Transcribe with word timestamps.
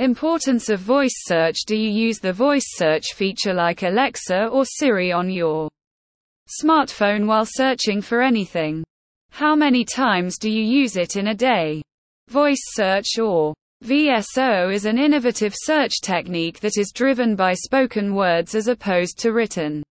Importance 0.00 0.70
of 0.70 0.80
voice 0.80 1.14
search 1.24 1.56
Do 1.66 1.76
you 1.76 1.88
use 1.88 2.18
the 2.18 2.32
voice 2.32 2.64
search 2.66 3.14
feature 3.14 3.54
like 3.54 3.84
Alexa 3.84 4.48
or 4.48 4.64
Siri 4.64 5.12
on 5.12 5.30
your 5.30 5.68
smartphone 6.48 7.28
while 7.28 7.46
searching 7.46 8.02
for 8.02 8.20
anything? 8.20 8.82
How 9.30 9.54
many 9.54 9.84
times 9.84 10.36
do 10.36 10.50
you 10.50 10.64
use 10.64 10.96
it 10.96 11.14
in 11.14 11.28
a 11.28 11.34
day? 11.34 11.80
Voice 12.28 12.62
search 12.72 13.20
or 13.20 13.54
VSO 13.84 14.72
is 14.74 14.84
an 14.84 14.98
innovative 14.98 15.54
search 15.56 16.00
technique 16.02 16.58
that 16.58 16.76
is 16.76 16.90
driven 16.92 17.36
by 17.36 17.52
spoken 17.52 18.16
words 18.16 18.56
as 18.56 18.66
opposed 18.66 19.16
to 19.20 19.32
written 19.32 19.84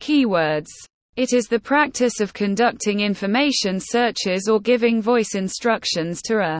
keywords. 0.00 0.70
It 1.14 1.32
is 1.32 1.46
the 1.46 1.60
practice 1.60 2.20
of 2.20 2.34
conducting 2.34 2.98
information 3.00 3.78
searches 3.78 4.48
or 4.48 4.60
giving 4.60 5.00
voice 5.00 5.36
instructions 5.36 6.20
to 6.22 6.38
a 6.38 6.59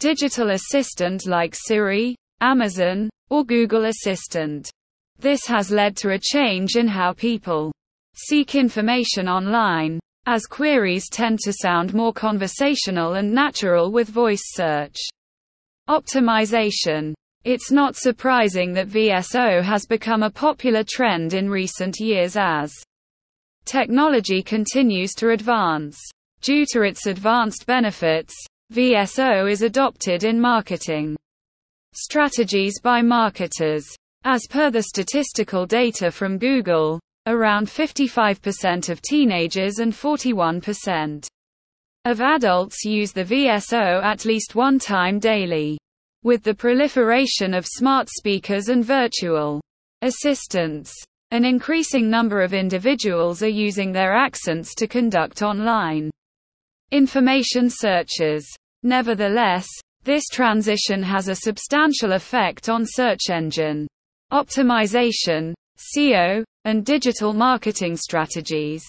digital 0.00 0.52
assistant 0.52 1.26
like 1.26 1.54
Siri, 1.54 2.16
Amazon, 2.40 3.10
or 3.28 3.44
Google 3.44 3.84
Assistant. 3.84 4.70
This 5.18 5.44
has 5.46 5.70
led 5.70 5.94
to 5.98 6.12
a 6.12 6.18
change 6.18 6.76
in 6.76 6.88
how 6.88 7.12
people 7.12 7.70
seek 8.14 8.54
information 8.54 9.28
online, 9.28 10.00
as 10.24 10.46
queries 10.46 11.10
tend 11.10 11.38
to 11.40 11.52
sound 11.52 11.92
more 11.92 12.14
conversational 12.14 13.14
and 13.14 13.30
natural 13.30 13.92
with 13.92 14.08
voice 14.08 14.40
search. 14.54 14.96
Optimization. 15.90 17.12
It's 17.44 17.70
not 17.70 17.94
surprising 17.94 18.72
that 18.72 18.88
VSO 18.88 19.62
has 19.62 19.84
become 19.84 20.22
a 20.22 20.30
popular 20.30 20.82
trend 20.82 21.34
in 21.34 21.50
recent 21.50 22.00
years 22.00 22.38
as 22.38 22.72
technology 23.66 24.42
continues 24.42 25.12
to 25.16 25.30
advance. 25.30 25.98
Due 26.40 26.64
to 26.72 26.82
its 26.82 27.04
advanced 27.04 27.66
benefits, 27.66 28.34
VSO 28.72 29.50
is 29.50 29.62
adopted 29.62 30.22
in 30.22 30.40
marketing 30.40 31.16
strategies 31.92 32.80
by 32.80 33.02
marketers. 33.02 33.84
As 34.22 34.46
per 34.48 34.70
the 34.70 34.84
statistical 34.84 35.66
data 35.66 36.12
from 36.12 36.38
Google, 36.38 37.00
around 37.26 37.66
55% 37.66 38.88
of 38.88 39.02
teenagers 39.02 39.80
and 39.80 39.92
41% 39.92 41.26
of 42.04 42.20
adults 42.20 42.84
use 42.84 43.12
the 43.12 43.24
VSO 43.24 44.04
at 44.04 44.24
least 44.24 44.54
one 44.54 44.78
time 44.78 45.18
daily. 45.18 45.76
With 46.22 46.44
the 46.44 46.54
proliferation 46.54 47.54
of 47.54 47.66
smart 47.66 48.08
speakers 48.08 48.68
and 48.68 48.84
virtual 48.84 49.60
assistants, 50.02 50.94
an 51.32 51.44
increasing 51.44 52.08
number 52.08 52.40
of 52.40 52.54
individuals 52.54 53.42
are 53.42 53.48
using 53.48 53.90
their 53.90 54.14
accents 54.14 54.76
to 54.76 54.86
conduct 54.86 55.42
online 55.42 56.10
information 56.90 57.68
searches. 57.70 58.46
Nevertheless, 58.82 59.68
this 60.04 60.24
transition 60.32 61.02
has 61.02 61.28
a 61.28 61.34
substantial 61.34 62.12
effect 62.12 62.68
on 62.68 62.84
search 62.86 63.30
engine 63.30 63.86
optimization, 64.32 65.52
SEO, 65.76 66.44
and 66.64 66.84
digital 66.84 67.32
marketing 67.32 67.96
strategies. 67.96 68.84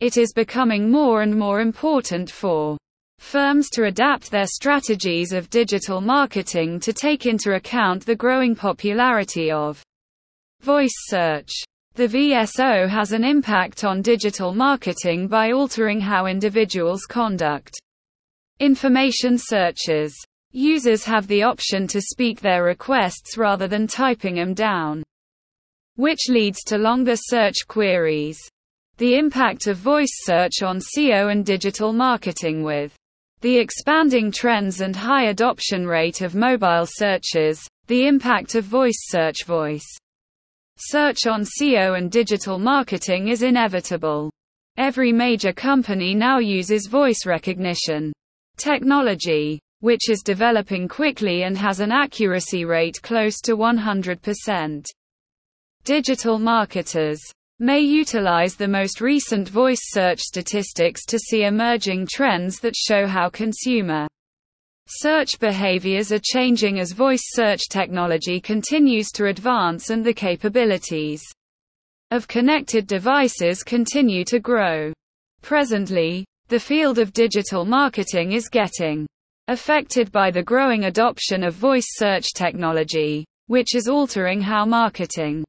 It 0.00 0.16
is 0.16 0.32
becoming 0.32 0.90
more 0.90 1.22
and 1.22 1.36
more 1.36 1.60
important 1.60 2.30
for 2.30 2.78
firms 3.18 3.68
to 3.70 3.84
adapt 3.84 4.30
their 4.30 4.46
strategies 4.46 5.32
of 5.32 5.50
digital 5.50 6.00
marketing 6.00 6.80
to 6.80 6.92
take 6.92 7.26
into 7.26 7.54
account 7.54 8.06
the 8.06 8.16
growing 8.16 8.54
popularity 8.54 9.50
of 9.50 9.82
voice 10.62 10.94
search. 11.06 11.50
The 11.98 12.06
VSO 12.06 12.88
has 12.88 13.10
an 13.10 13.24
impact 13.24 13.82
on 13.82 14.02
digital 14.02 14.54
marketing 14.54 15.26
by 15.26 15.50
altering 15.50 16.00
how 16.00 16.26
individuals 16.26 17.06
conduct 17.06 17.76
information 18.60 19.36
searches. 19.36 20.16
Users 20.52 21.02
have 21.02 21.26
the 21.26 21.42
option 21.42 21.88
to 21.88 22.00
speak 22.00 22.40
their 22.40 22.62
requests 22.62 23.36
rather 23.36 23.66
than 23.66 23.88
typing 23.88 24.36
them 24.36 24.54
down, 24.54 25.02
which 25.96 26.28
leads 26.28 26.62
to 26.66 26.78
longer 26.78 27.16
search 27.16 27.66
queries. 27.66 28.38
The 28.98 29.16
impact 29.16 29.66
of 29.66 29.76
voice 29.76 30.22
search 30.22 30.62
on 30.62 30.78
SEO 30.78 31.32
and 31.32 31.44
digital 31.44 31.92
marketing 31.92 32.62
with 32.62 32.94
the 33.40 33.58
expanding 33.58 34.30
trends 34.30 34.82
and 34.82 34.94
high 34.94 35.30
adoption 35.30 35.84
rate 35.84 36.20
of 36.20 36.36
mobile 36.36 36.86
searches, 36.86 37.60
the 37.88 38.06
impact 38.06 38.54
of 38.54 38.62
voice 38.62 39.08
search 39.08 39.44
voice 39.44 39.98
Search 40.80 41.26
on 41.26 41.42
SEO 41.42 41.98
and 41.98 42.08
digital 42.08 42.56
marketing 42.56 43.28
is 43.28 43.42
inevitable. 43.42 44.30
Every 44.76 45.10
major 45.10 45.52
company 45.52 46.14
now 46.14 46.38
uses 46.38 46.86
voice 46.86 47.26
recognition 47.26 48.12
technology, 48.58 49.60
which 49.80 50.08
is 50.08 50.22
developing 50.22 50.86
quickly 50.86 51.42
and 51.42 51.58
has 51.58 51.80
an 51.80 51.90
accuracy 51.90 52.64
rate 52.64 53.02
close 53.02 53.40
to 53.40 53.56
100%. 53.56 54.86
Digital 55.82 56.38
marketers 56.38 57.20
may 57.58 57.80
utilize 57.80 58.54
the 58.54 58.68
most 58.68 59.00
recent 59.00 59.48
voice 59.48 59.80
search 59.90 60.20
statistics 60.20 61.04
to 61.06 61.18
see 61.18 61.42
emerging 61.42 62.06
trends 62.08 62.60
that 62.60 62.76
show 62.76 63.04
how 63.04 63.28
consumer 63.28 64.06
Search 64.90 65.38
behaviors 65.38 66.12
are 66.12 66.20
changing 66.22 66.80
as 66.80 66.92
voice 66.92 67.20
search 67.22 67.68
technology 67.68 68.40
continues 68.40 69.08
to 69.10 69.26
advance 69.26 69.90
and 69.90 70.02
the 70.02 70.14
capabilities 70.14 71.22
of 72.10 72.26
connected 72.26 72.86
devices 72.86 73.62
continue 73.62 74.24
to 74.24 74.40
grow. 74.40 74.94
Presently, 75.42 76.24
the 76.48 76.58
field 76.58 76.98
of 76.98 77.12
digital 77.12 77.66
marketing 77.66 78.32
is 78.32 78.48
getting 78.48 79.06
affected 79.48 80.10
by 80.10 80.30
the 80.30 80.42
growing 80.42 80.84
adoption 80.84 81.44
of 81.44 81.52
voice 81.52 81.88
search 81.90 82.32
technology, 82.34 83.26
which 83.46 83.74
is 83.74 83.88
altering 83.88 84.40
how 84.40 84.64
marketing 84.64 85.44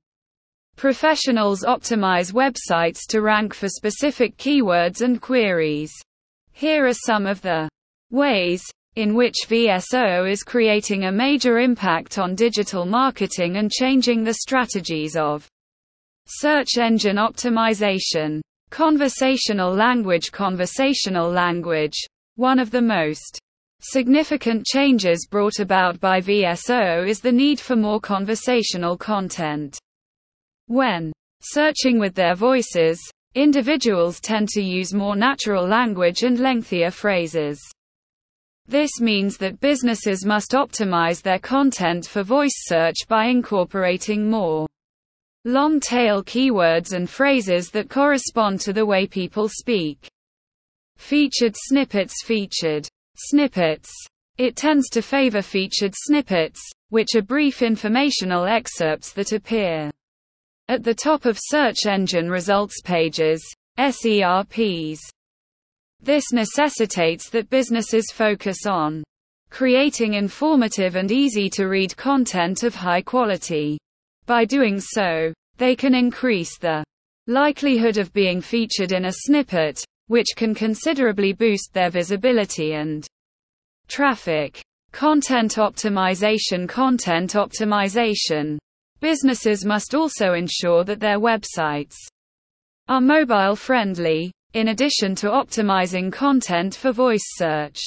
professionals 0.75 1.63
optimize 1.63 2.33
websites 2.33 3.07
to 3.07 3.21
rank 3.21 3.53
for 3.53 3.69
specific 3.69 4.35
keywords 4.35 5.01
and 5.01 5.21
queries. 5.21 5.93
Here 6.51 6.85
are 6.85 6.93
some 6.93 7.25
of 7.25 7.41
the 7.41 7.69
ways 8.11 8.65
in 8.95 9.13
which 9.15 9.35
VSO 9.47 10.29
is 10.29 10.43
creating 10.43 11.05
a 11.05 11.11
major 11.11 11.59
impact 11.59 12.17
on 12.17 12.35
digital 12.35 12.85
marketing 12.85 13.57
and 13.57 13.71
changing 13.71 14.23
the 14.23 14.33
strategies 14.33 15.15
of 15.15 15.47
search 16.27 16.77
engine 16.77 17.17
optimization. 17.17 18.41
Conversational 18.69 19.73
language 19.73 20.31
Conversational 20.31 21.29
language. 21.31 21.97
One 22.35 22.59
of 22.59 22.71
the 22.71 22.81
most 22.81 23.39
significant 23.81 24.65
changes 24.65 25.27
brought 25.29 25.59
about 25.59 25.99
by 25.99 26.19
VSO 26.19 27.07
is 27.07 27.19
the 27.19 27.31
need 27.31 27.59
for 27.59 27.75
more 27.75 27.99
conversational 27.99 28.97
content. 28.97 29.79
When 30.67 31.11
searching 31.41 31.97
with 31.99 32.13
their 32.13 32.35
voices, 32.35 32.99
individuals 33.33 34.19
tend 34.19 34.49
to 34.49 34.61
use 34.61 34.93
more 34.93 35.15
natural 35.15 35.65
language 35.65 36.23
and 36.23 36.39
lengthier 36.39 36.91
phrases. 36.91 37.59
This 38.69 39.01
means 39.01 39.37
that 39.37 39.59
businesses 39.61 40.23
must 40.23 40.51
optimize 40.51 41.23
their 41.23 41.39
content 41.39 42.05
for 42.05 42.21
voice 42.21 42.53
search 42.67 42.97
by 43.07 43.25
incorporating 43.25 44.29
more 44.29 44.67
long 45.43 45.79
tail 45.79 46.23
keywords 46.23 46.93
and 46.93 47.09
phrases 47.09 47.71
that 47.71 47.89
correspond 47.89 48.61
to 48.61 48.71
the 48.71 48.85
way 48.85 49.07
people 49.07 49.49
speak. 49.49 50.07
Featured 50.97 51.55
snippets 51.57 52.23
Featured 52.23 52.87
snippets. 53.17 53.91
It 54.37 54.55
tends 54.55 54.87
to 54.89 55.01
favor 55.01 55.41
featured 55.41 55.95
snippets, 55.95 56.61
which 56.89 57.15
are 57.15 57.23
brief 57.23 57.63
informational 57.63 58.45
excerpts 58.45 59.13
that 59.13 59.31
appear 59.31 59.89
at 60.67 60.83
the 60.83 60.93
top 60.93 61.25
of 61.25 61.39
search 61.41 61.87
engine 61.87 62.29
results 62.29 62.81
pages, 62.83 63.43
SERPs. 63.79 64.99
This 66.01 66.31
necessitates 66.31 67.29
that 67.29 67.49
businesses 67.49 68.11
focus 68.13 68.65
on 68.65 69.03
creating 69.49 70.13
informative 70.13 70.95
and 70.95 71.11
easy 71.11 71.49
to 71.49 71.67
read 71.67 71.97
content 71.97 72.63
of 72.63 72.75
high 72.75 73.01
quality. 73.01 73.77
By 74.25 74.45
doing 74.45 74.79
so, 74.79 75.33
they 75.57 75.75
can 75.75 75.93
increase 75.93 76.57
the 76.57 76.83
likelihood 77.27 77.97
of 77.97 78.13
being 78.13 78.41
featured 78.41 78.91
in 78.91 79.05
a 79.05 79.11
snippet, 79.11 79.83
which 80.07 80.27
can 80.35 80.55
considerably 80.55 81.33
boost 81.33 81.73
their 81.73 81.89
visibility 81.89 82.73
and 82.73 83.05
traffic. 83.87 84.61
Content 84.91 85.55
optimization 85.55 86.67
Content 86.67 87.33
optimization. 87.33 88.57
Businesses 89.01 89.65
must 89.65 89.93
also 89.93 90.33
ensure 90.33 90.83
that 90.83 90.99
their 90.99 91.19
websites 91.19 91.95
are 92.87 93.01
mobile 93.01 93.55
friendly, 93.55 94.31
in 94.53 94.69
addition 94.69 95.15
to 95.15 95.27
optimizing 95.27 96.11
content 96.11 96.75
for 96.75 96.91
voice 96.91 97.25
search. 97.35 97.79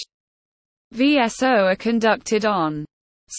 VSO 0.94 1.73
are 1.73 1.76
conducted 1.76 2.44
on 2.44 2.85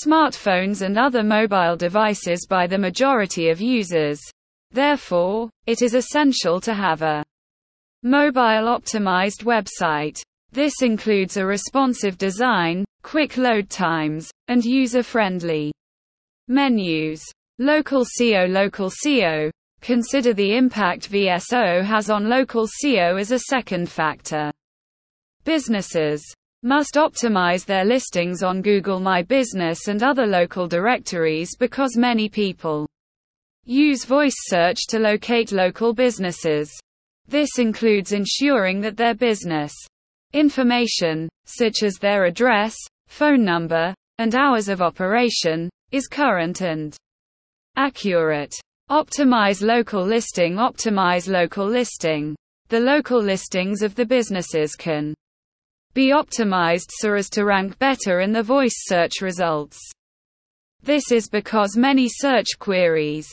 smartphones 0.05 0.81
and 0.81 0.97
other 0.97 1.23
mobile 1.23 1.77
devices 1.77 2.47
by 2.49 2.65
the 2.65 2.77
majority 2.77 3.49
of 3.49 3.61
users. 3.61 4.19
Therefore, 4.71 5.49
it 5.67 5.81
is 5.81 5.93
essential 5.93 6.59
to 6.61 6.73
have 6.73 7.03
a 7.03 7.23
mobile 8.01 8.67
optimized 8.67 9.43
website. 9.43 10.19
This 10.51 10.81
includes 10.81 11.37
a 11.37 11.45
responsive 11.45 12.17
design, 12.17 12.85
quick 13.03 13.37
load 13.37 13.69
times, 13.69 14.29
and 14.47 14.65
user-friendly 14.65 15.71
menus. 16.47 17.23
Local 17.59 18.03
SEO 18.03 18.51
Local 18.51 18.89
SEO. 18.89 19.51
Consider 19.83 20.33
the 20.33 20.55
impact 20.55 21.11
VSO 21.11 21.83
has 21.83 22.09
on 22.09 22.29
local 22.29 22.67
SEO 22.67 23.19
as 23.19 23.31
a 23.31 23.39
second 23.39 23.89
factor. 23.89 24.49
Businesses 25.43 26.23
must 26.63 26.93
optimize 26.93 27.65
their 27.65 27.83
listings 27.83 28.43
on 28.43 28.61
Google 28.61 29.01
My 29.01 29.21
Business 29.23 29.89
and 29.89 30.01
other 30.01 30.25
local 30.25 30.69
directories 30.69 31.57
because 31.57 31.97
many 31.97 32.29
people 32.29 32.87
use 33.65 34.05
voice 34.05 34.37
search 34.45 34.87
to 34.87 34.99
locate 34.99 35.51
local 35.51 35.93
businesses. 35.93 36.71
This 37.27 37.59
includes 37.59 38.13
ensuring 38.13 38.79
that 38.79 38.95
their 38.95 39.15
business 39.15 39.73
information, 40.31 41.27
such 41.43 41.83
as 41.83 41.95
their 41.95 42.23
address, 42.23 42.73
phone 43.07 43.43
number, 43.43 43.93
and 44.17 44.33
hours 44.33 44.69
of 44.69 44.81
operation, 44.81 45.69
is 45.91 46.07
current 46.07 46.61
and 46.61 46.95
accurate. 47.75 48.55
Optimize 48.93 49.63
local 49.63 50.05
listing 50.05 50.57
Optimize 50.57 51.27
local 51.27 51.65
listing. 51.65 52.35
The 52.69 52.79
local 52.79 53.19
listings 53.19 53.81
of 53.81 53.95
the 53.95 54.05
businesses 54.05 54.75
can 54.75 55.15
be 55.95 56.09
optimized 56.09 56.91
so 56.99 57.15
as 57.15 57.27
to 57.31 57.43
rank 57.43 57.79
better 57.79 58.19
in 58.19 58.31
the 58.31 58.43
voice 58.43 58.75
search 58.85 59.13
results. 59.19 59.79
This 60.83 61.11
is 61.11 61.27
because 61.27 61.75
many 61.75 62.07
search 62.07 62.59
queries 62.59 63.27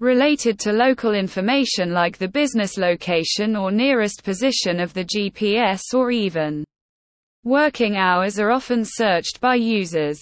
related 0.00 0.58
to 0.60 0.72
local 0.72 1.12
information 1.12 1.92
like 1.92 2.16
the 2.16 2.26
business 2.26 2.78
location 2.78 3.54
or 3.54 3.70
nearest 3.70 4.24
position 4.24 4.80
of 4.80 4.94
the 4.94 5.04
GPS 5.04 5.82
or 5.92 6.10
even 6.10 6.64
working 7.44 7.98
hours 7.98 8.38
are 8.38 8.50
often 8.50 8.82
searched 8.82 9.42
by 9.42 9.56
users. 9.56 10.18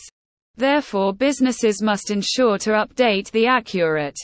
Therefore 0.57 1.15
businesses 1.15 1.81
must 1.81 2.11
ensure 2.11 2.59
to 2.59 2.71
update 2.71 3.31
the 3.31 3.47
accurate 3.47 4.17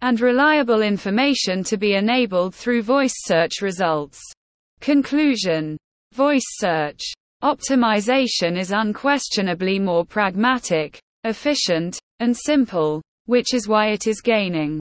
and 0.00 0.20
reliable 0.20 0.82
information 0.82 1.64
to 1.64 1.76
be 1.76 1.94
enabled 1.94 2.54
through 2.54 2.82
voice 2.82 3.14
search 3.24 3.60
results. 3.62 4.20
Conclusion 4.80 5.76
Voice 6.12 6.44
search 6.58 7.00
optimization 7.42 8.56
is 8.56 8.70
unquestionably 8.70 9.78
more 9.78 10.04
pragmatic, 10.04 11.00
efficient, 11.24 11.98
and 12.20 12.36
simple, 12.36 13.02
which 13.26 13.52
is 13.52 13.66
why 13.66 13.88
it 13.88 14.06
is 14.06 14.20
gaining 14.20 14.80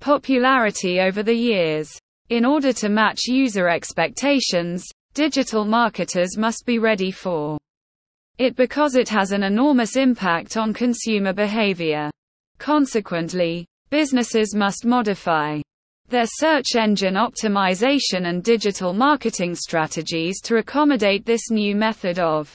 popularity 0.00 1.00
over 1.00 1.22
the 1.22 1.34
years. 1.34 1.90
In 2.28 2.44
order 2.44 2.72
to 2.74 2.88
match 2.88 3.26
user 3.26 3.68
expectations, 3.68 4.84
digital 5.14 5.64
marketers 5.64 6.36
must 6.36 6.66
be 6.66 6.78
ready 6.78 7.10
for 7.10 7.58
it 8.38 8.56
because 8.56 8.96
it 8.96 9.08
has 9.08 9.32
an 9.32 9.42
enormous 9.42 9.96
impact 9.96 10.56
on 10.56 10.74
consumer 10.74 11.32
behavior. 11.32 12.10
Consequently, 12.58 13.66
businesses 13.92 14.54
must 14.54 14.86
modify 14.86 15.60
their 16.08 16.24
search 16.24 16.76
engine 16.76 17.14
optimization 17.14 18.26
and 18.26 18.42
digital 18.42 18.94
marketing 18.94 19.54
strategies 19.54 20.40
to 20.40 20.56
accommodate 20.56 21.26
this 21.26 21.50
new 21.50 21.76
method 21.76 22.18
of 22.18 22.54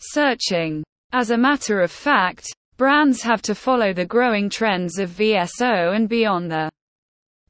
searching. 0.00 0.82
As 1.12 1.30
a 1.30 1.38
matter 1.38 1.80
of 1.80 1.92
fact, 1.92 2.52
brands 2.76 3.22
have 3.22 3.40
to 3.42 3.54
follow 3.54 3.92
the 3.92 4.04
growing 4.04 4.50
trends 4.50 4.98
of 4.98 5.10
VSO 5.10 5.94
and 5.94 6.08
be 6.08 6.26
on 6.26 6.48
the 6.48 6.68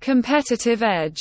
competitive 0.01 0.83
edge. 0.83 1.21